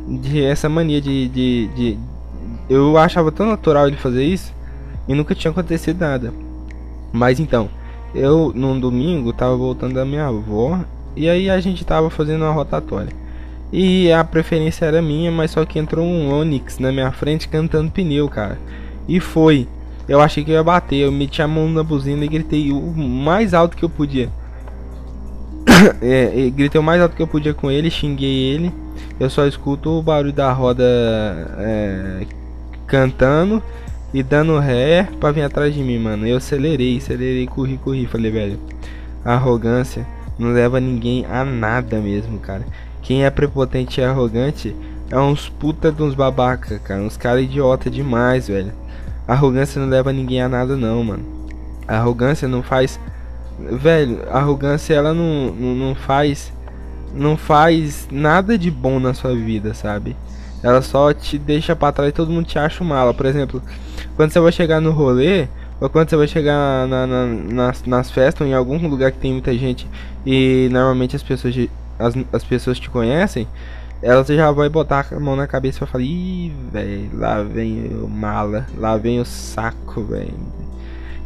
de 0.08 0.44
essa 0.44 0.68
mania 0.68 1.00
de, 1.00 1.28
de, 1.30 1.68
de 1.76 1.98
eu 2.70 2.98
achava 2.98 3.32
tão 3.32 3.46
natural 3.46 3.88
ele 3.88 3.98
fazer 3.98 4.24
isso 4.24 4.54
e 5.08 5.14
nunca 5.14 5.36
tinha 5.36 5.52
acontecido 5.52 6.00
nada. 6.00 6.34
Mas 7.12 7.40
então, 7.40 7.70
eu 8.16 8.52
num 8.56 8.80
domingo 8.80 9.34
tava 9.34 9.56
voltando 9.56 9.94
da 9.94 10.06
minha 10.06 10.28
avó 10.28 10.80
e 11.16 11.30
aí 11.30 11.50
a 11.50 11.60
gente 11.60 11.86
tava 11.86 12.10
fazendo 12.10 12.44
uma 12.44 12.52
rotatória. 12.52 13.14
E 13.72 14.12
a 14.12 14.24
preferência 14.24 14.86
era 14.86 15.02
minha, 15.02 15.32
mas 15.32 15.52
só 15.52 15.66
que 15.66 15.80
entrou 15.80 16.06
um 16.06 16.34
Onix 16.34 16.78
na 16.78 16.92
minha 16.92 17.12
frente 17.12 17.48
cantando 17.48 17.92
pneu, 17.92 18.28
cara. 18.28 18.60
E 19.08 19.20
foi. 19.20 19.68
Eu 20.08 20.20
achei 20.20 20.44
que 20.44 20.52
ia 20.52 20.64
bater, 20.64 20.98
eu 20.98 21.12
meti 21.12 21.42
a 21.42 21.48
mão 21.48 21.70
na 21.70 21.84
buzina 21.84 22.26
e 22.26 22.28
gritei 22.28 22.72
o 22.72 22.94
mais 22.96 23.54
alto 23.54 23.78
que 23.78 23.84
eu 23.84 23.90
podia. 23.90 24.30
é, 26.02 26.50
gritei 26.50 26.80
o 26.80 26.84
mais 26.84 27.02
alto 27.02 27.16
que 27.16 27.22
eu 27.22 27.28
podia 27.28 27.54
com 27.54 27.70
ele, 27.70 27.90
xinguei 27.90 28.54
ele. 28.54 28.74
Eu 29.20 29.30
só 29.30 29.46
escuto 29.46 29.90
o 29.90 30.02
barulho 30.02 30.34
da 30.34 30.52
roda 30.52 30.84
é, 31.60 32.26
cantando 32.88 33.62
e 34.14 34.22
dando 34.22 34.58
ré 34.60 35.08
pra 35.20 35.32
vir 35.32 35.44
atrás 35.44 35.74
de 35.74 35.82
mim, 35.82 36.00
mano. 36.00 36.28
Eu 36.28 36.38
acelerei, 36.38 36.98
acelerei, 36.98 37.48
corri, 37.48 37.78
corri. 37.78 38.06
Falei, 38.06 38.32
velho, 38.32 38.60
arrogância 39.24 40.06
não 40.38 40.54
leva 40.54 40.80
ninguém 40.80 41.26
a 41.30 41.46
nada 41.46 42.00
mesmo, 42.00 42.40
cara. 42.40 42.66
Quem 43.02 43.26
é 43.26 43.30
prepotente 43.30 44.02
e 44.02 44.04
arrogante 44.04 44.76
é 45.10 45.20
uns 45.20 45.50
puta 45.50 45.92
de 45.92 46.02
uns 46.02 46.16
babaca, 46.16 46.80
cara. 46.80 47.02
Uns 47.02 47.16
cara 47.16 47.42
idiota 47.42 47.90
demais, 47.90 48.48
velho. 48.48 48.72
Arrogância 49.32 49.82
não 49.82 49.88
leva 49.88 50.12
ninguém 50.12 50.42
a 50.42 50.50
nada, 50.50 50.76
não, 50.76 51.02
mano. 51.06 51.24
Arrogância 51.88 52.50
não 52.50 52.62
faz. 52.62 53.00
Velho, 53.58 54.20
arrogância 54.30 54.94
ela 54.94 55.14
não, 55.14 55.54
não, 55.54 55.74
não 55.74 55.96
faz. 55.96 56.52
Não 57.14 57.38
faz 57.38 58.10
nada 58.12 58.58
de 58.58 58.70
bom 58.70 59.00
na 59.00 59.14
sua 59.14 59.34
vida, 59.34 59.74
sabe? 59.74 60.18
Ela 60.62 60.82
só 60.82 61.14
te 61.14 61.38
deixa 61.38 61.74
pra 61.74 61.94
trás 61.94 62.10
e 62.10 62.14
todo 62.14 62.30
mundo 62.30 62.46
te 62.46 62.60
acha 62.60 62.84
mala. 62.84 63.14
Por 63.14 63.26
exemplo, 63.26 63.64
quando 64.18 64.34
você 64.34 64.40
vai 64.42 64.52
chegar 64.52 64.82
no 64.82 64.92
rolê, 64.92 65.48
ou 65.80 65.90
quando 65.90 66.10
você 66.10 66.18
vai 66.18 66.28
chegar 66.28 66.86
na, 66.90 67.08
na, 67.08 67.26
nas, 67.26 67.86
nas 67.86 68.12
festas 68.12 68.42
ou 68.42 68.48
em 68.48 68.54
algum 68.54 68.86
lugar 68.86 69.14
que 69.14 69.18
tem 69.18 69.32
muita 69.32 69.54
gente 69.58 69.88
e 70.26 70.68
normalmente 70.74 71.16
as 71.16 71.24
pessoas, 71.24 71.56
as, 71.98 72.16
as 72.34 72.44
pessoas 72.44 72.78
te 72.78 72.90
conhecem, 72.90 73.48
elas 74.02 74.28
já 74.28 74.52
vai 74.52 74.68
botar 74.68 75.08
a 75.12 75.20
mão 75.20 75.36
na 75.36 75.48
cabeça 75.48 75.78
e 75.78 75.80
vai 75.80 75.90
falar, 75.90 76.04
ih, 76.04 76.54
velho, 76.72 77.10
lá 77.14 77.44
vem 77.44 77.88
o 78.02 78.08
mala, 78.08 78.66
lá 78.78 78.98
vem 78.98 79.20
o 79.20 79.26
saco, 79.26 80.04
velho. 80.04 80.34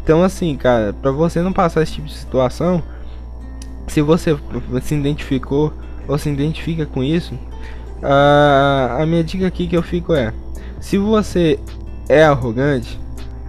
Então 0.04 0.24
assim, 0.24 0.56
cara, 0.56 0.94
pra 0.94 1.12
você 1.12 1.42
não 1.42 1.54
passar 1.54 1.82
esse 1.82 1.94
tipo 1.94 2.08
de 2.08 2.14
situação, 2.14 2.84
se 3.88 4.02
você 4.02 4.38
se 4.82 4.96
identificou 4.96 5.74
ou 6.08 6.18
se 6.18 6.30
identifica 6.30 6.86
com 6.86 7.04
isso, 7.04 7.34
a, 8.04 8.98
a 9.00 9.06
minha 9.06 9.24
dica 9.24 9.48
aqui 9.48 9.68
que 9.68 9.78
eu 9.78 9.84
fico 9.84 10.14
é: 10.14 10.34
se 10.80 10.98
você 10.98 11.60
é 12.10 12.24
arrogante, 12.24 13.00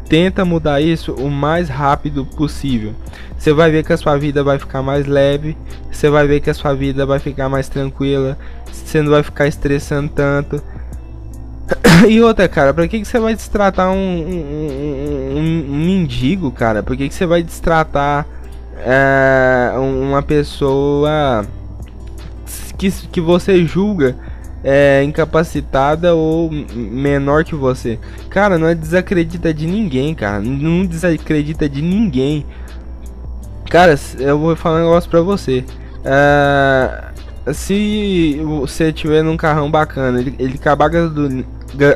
tenta 0.08 0.44
mudar 0.44 0.80
isso 0.80 1.12
o 1.12 1.30
mais 1.30 1.68
rápido 1.68 2.24
possível. 2.24 2.94
Você 3.38 3.52
vai 3.52 3.70
ver 3.70 3.84
que 3.84 3.92
a 3.92 3.96
sua 3.96 4.16
vida 4.16 4.42
vai 4.42 4.58
ficar 4.58 4.82
mais 4.82 5.06
leve, 5.06 5.56
você 5.90 6.08
vai 6.08 6.26
ver 6.26 6.40
que 6.40 6.50
a 6.50 6.54
sua 6.54 6.74
vida 6.74 7.04
vai 7.04 7.18
ficar 7.18 7.48
mais 7.48 7.68
tranquila, 7.68 8.38
você 8.70 9.02
não 9.02 9.10
vai 9.10 9.22
ficar 9.22 9.46
estressando 9.46 10.10
tanto. 10.10 10.62
E 12.08 12.20
outra, 12.20 12.46
cara, 12.46 12.74
pra 12.74 12.86
que, 12.86 13.00
que 13.00 13.06
você 13.06 13.18
vai 13.18 13.34
destratar 13.34 13.90
um, 13.90 13.96
um, 13.96 15.38
um, 15.38 15.66
um 15.70 15.76
mendigo, 15.86 16.50
cara? 16.50 16.82
Por 16.82 16.94
que, 16.94 17.08
que 17.08 17.14
você 17.14 17.24
vai 17.24 17.42
destratar 17.42 18.26
é, 18.78 19.72
uma 19.78 20.22
pessoa 20.22 21.46
que, 22.76 22.90
que 22.90 23.20
você 23.20 23.64
julga 23.64 24.14
é, 24.68 25.00
incapacitada 25.05 26.12
ou 26.16 26.50
menor 26.50 27.44
que 27.44 27.55
você. 27.55 28.00
Cara, 28.29 28.59
não 28.59 28.74
desacredita 28.74 29.55
de 29.55 29.64
ninguém, 29.64 30.12
cara. 30.12 30.40
Não 30.40 30.85
desacredita 30.85 31.68
de 31.68 31.81
ninguém. 31.81 32.44
Cara, 33.70 33.94
eu 34.18 34.37
vou 34.37 34.57
falar 34.57 34.79
um 34.79 34.85
negócio 34.87 35.09
pra 35.09 35.20
você. 35.20 35.64
É, 36.05 37.05
se 37.55 38.40
você 38.44 38.92
tiver 38.92 39.22
num 39.22 39.37
carrão 39.37 39.70
bacana, 39.70 40.18
ele, 40.18 40.35
ele 40.37 40.55
acabar 40.55 40.90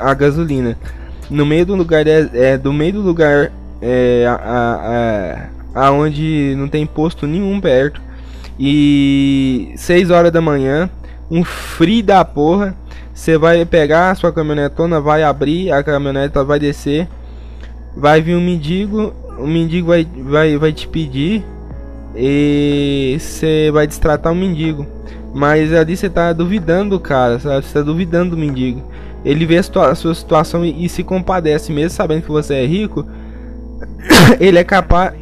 a 0.01 0.15
gasolina 0.15 0.77
no 1.29 1.45
meio 1.45 1.67
do 1.67 1.75
lugar 1.75 2.07
é, 2.07 2.29
é 2.35 2.59
do 2.59 2.73
meio 2.73 2.95
do 2.95 3.01
lugar 3.01 3.53
é, 3.81 4.27
a, 4.29 5.49
a, 5.75 5.87
aonde 5.87 6.55
não 6.57 6.69
tem 6.69 6.85
posto 6.85 7.27
nenhum 7.27 7.61
perto 7.61 8.01
e 8.59 9.73
6 9.77 10.11
horas 10.11 10.33
da 10.33 10.41
manhã 10.41 10.91
um 11.31 11.45
frio 11.45 12.03
da 12.03 12.25
porra. 12.25 12.75
Você 13.15 13.37
vai 13.37 13.65
pegar 13.65 14.11
a 14.11 14.15
sua 14.15 14.33
caminhonetona, 14.33 15.01
vai 15.01 15.23
abrir, 15.23 15.71
a 15.71 15.83
caminhoneta 15.83 16.43
vai 16.43 16.59
descer. 16.59 17.09
Vai 17.97 18.21
vir 18.23 18.35
um 18.35 18.41
mendigo, 18.41 19.13
o 19.39 19.47
mendigo 19.47 19.89
vai, 19.89 20.05
vai, 20.05 20.57
vai 20.57 20.73
te 20.73 20.87
pedir 20.87 21.45
e 22.15 23.17
você 23.19 23.71
vai 23.73 23.87
destratar 23.87 24.33
o 24.33 24.37
mendigo. 24.37 24.87
Mas 25.35 25.73
ali 25.73 25.97
você 25.97 26.09
tá 26.09 26.33
duvidando, 26.33 26.99
cara? 26.99 27.39
Você 27.39 27.73
tá 27.73 27.83
duvidando 27.83 28.31
do 28.31 28.37
mendigo. 28.37 28.83
Ele 29.25 29.47
vê 29.47 29.59
a, 29.59 29.63
situa 29.63 29.91
a 29.91 29.95
sua 29.95 30.15
situação 30.15 30.65
e, 30.65 30.85
e, 30.85 30.89
se 30.89 31.05
compadece, 31.05 31.73
mesmo 31.73 31.91
sabendo 31.91 32.23
que 32.23 32.31
você 32.31 32.55
é 32.55 32.67
rico. 32.67 33.07
ele 34.41 34.59
é 34.59 34.65
capaz, 34.65 35.15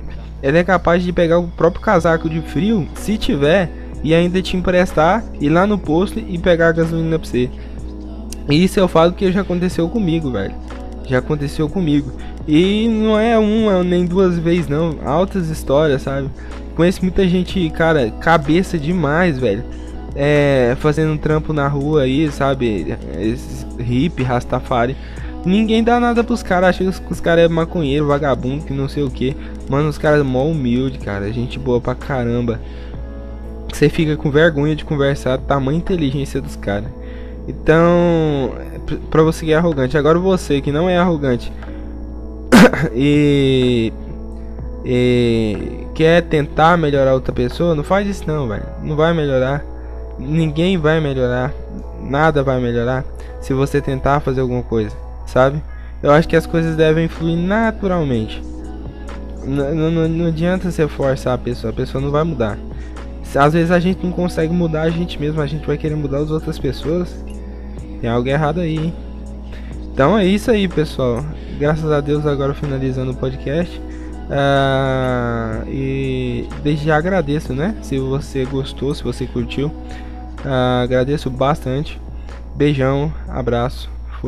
ele 0.43 0.59
é 0.59 0.65
capaz 0.65 1.03
de 1.03 1.13
pegar 1.13 1.39
o 1.39 1.49
próprio 1.49 1.83
casaco 1.83 2.29
de 2.29 2.41
frio, 2.41 2.87
se 2.95 3.19
tiver, 3.19 3.71
e 4.03 4.15
ainda 4.15 4.41
te 4.41 4.57
emprestar, 4.57 5.25
ir 5.41 5.49
lá 5.49 5.67
no 5.67 5.79
posto 5.79 6.19
e 6.19 6.39
pegar 6.39 6.69
a 6.69 6.73
gasolina 6.73 7.19
pra 7.19 7.29
você. 7.29 7.51
Isso 8.49 8.81
eu 8.81 8.89
falo 8.89 9.13
que 9.13 9.31
já 9.31 9.43
aconteceu 9.43 9.89
comigo, 9.89 10.31
velho. 10.31 10.55
Já 11.07 11.19
aconteceu 11.19 11.69
comigo. 11.69 12.13
E 12.47 12.89
não 12.89 13.19
é 13.19 13.39
uma 13.39 13.85
nem 13.85 14.07
duas 14.07 14.39
vezes, 14.39 14.69
não. 14.69 14.97
Altas 15.05 15.49
histórias, 15.49 16.03
sabe? 16.03 16.31
Conheço 16.75 17.03
muita 17.03 17.27
gente, 17.29 17.69
cara, 17.71 18.11
cabeça 18.11 18.79
demais, 18.79 19.39
velho. 19.39 19.65
É, 20.15 20.77
fazendo 20.81 21.13
um 21.13 21.19
trampo 21.19 21.53
na 21.53 21.69
rua 21.69 22.03
aí, 22.03 22.31
sabe? 22.31 22.97
Esses 23.19 23.67
hip, 23.79 24.23
rastafari. 24.23 24.97
Ninguém 25.45 25.85
dá 25.85 26.01
nada 26.01 26.25
pros 26.25 26.43
caras, 26.43 26.71
acha 26.71 26.85
que 26.85 27.13
os 27.13 27.21
caras 27.21 27.45
é 27.45 27.49
maconheiro, 27.49 28.07
vagabundo, 28.07 28.65
que 28.65 28.73
não 28.73 28.89
sei 28.89 29.03
o 29.03 29.11
que. 29.11 29.37
Mano, 29.69 29.89
os 29.89 29.99
caras 29.99 30.25
mó 30.25 30.45
humilde, 30.45 30.99
cara. 30.99 31.31
Gente 31.33 31.59
boa 31.59 31.81
pra 31.81 31.95
caramba. 31.95 32.61
Você 33.79 33.89
fica 33.89 34.17
com 34.17 34.29
vergonha 34.29 34.75
de 34.75 34.85
conversar, 34.85 35.39
tamanha 35.39 35.79
inteligência 35.79 36.41
dos 36.41 36.57
caras. 36.57 36.89
Então, 37.47 38.53
pra 39.09 39.23
você 39.23 39.47
que 39.47 39.53
é 39.53 39.55
arrogante. 39.55 39.97
Agora 39.97 40.19
você 40.19 40.61
que 40.61 40.73
não 40.73 40.91
é 40.91 40.99
arrogante 40.99 41.53
e, 42.93 43.93
e 44.85 45.87
quer 45.95 46.23
tentar 46.23 46.77
melhorar 46.77 47.15
outra 47.15 47.33
pessoa, 47.33 47.77
não 47.77 47.85
faz 47.85 48.09
isso 48.09 48.25
não, 48.27 48.49
velho. 48.49 48.67
Não 48.83 48.97
vai 48.97 49.15
melhorar. 49.15 49.65
Ninguém 50.19 50.77
vai 50.77 50.99
melhorar. 51.01 51.55
nada 52.03 52.43
vai 52.43 52.61
melhorar 52.61 53.05
se 53.41 53.55
você 53.55 53.81
tentar 53.81 54.19
fazer 54.19 54.41
alguma 54.41 54.65
coisa, 54.65 54.97
sabe? 55.25 55.63
Eu 56.03 56.11
acho 56.11 56.27
que 56.27 56.35
as 56.35 56.47
coisas 56.47 56.75
devem 56.75 57.07
fluir 57.07 57.39
naturalmente. 57.39 58.43
Não, 59.45 59.73
não, 59.73 60.09
não 60.09 60.27
adianta 60.27 60.69
você 60.69 60.89
forçar 60.89 61.35
a 61.35 61.39
pessoa, 61.39 61.73
a 61.73 61.77
pessoa 61.77 62.03
não 62.03 62.11
vai 62.11 62.25
mudar. 62.25 62.59
Às 63.37 63.53
vezes 63.53 63.71
a 63.71 63.79
gente 63.79 64.05
não 64.05 64.13
consegue 64.13 64.53
mudar 64.53 64.83
a 64.83 64.91
gente 64.91 65.21
mesmo, 65.21 65.41
a 65.41 65.47
gente 65.47 65.67
vai 65.67 65.77
querer 65.77 65.97
mudar 65.97 66.19
as 66.19 66.31
outras 66.31 66.59
pessoas. 66.59 67.25
Tem 68.01 68.09
algo 68.09 68.29
errado 68.29 68.61
aí, 68.61 68.77
hein? 68.77 68.95
Então 69.93 70.17
é 70.17 70.25
isso 70.25 70.51
aí, 70.51 70.69
pessoal. 70.69 71.25
Graças 71.59 71.91
a 71.91 72.01
Deus, 72.01 72.25
agora 72.25 72.55
finalizando 72.55 73.11
o 73.11 73.17
podcast. 73.17 73.81
Uh, 74.29 75.69
e 75.69 76.47
desde 76.63 76.87
já 76.87 76.97
agradeço, 76.97 77.53
né? 77.55 77.75
Se 77.83 77.99
você 77.99 78.45
gostou, 78.45 78.95
se 78.95 79.03
você 79.03 79.27
curtiu, 79.27 79.69
uh, 79.69 80.83
agradeço 80.85 81.29
bastante. 81.29 82.01
Beijão, 82.55 83.13
abraço. 83.29 83.98